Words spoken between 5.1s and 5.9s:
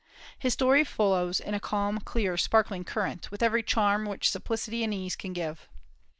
can give."